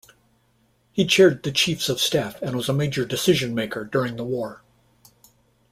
[0.91, 4.63] He chaired the Chiefs of Staff and was a major decision-maker during the war.